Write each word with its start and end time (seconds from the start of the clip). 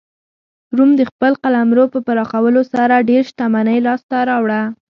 روم 0.77 0.91
د 0.99 1.01
خپل 1.11 1.31
قلمرو 1.43 1.85
په 1.93 1.99
پراخولو 2.07 2.61
سره 2.73 3.05
ډېره 3.09 3.27
شتمنۍ 3.29 3.79
لاسته 3.87 4.17
راوړه. 4.29 4.61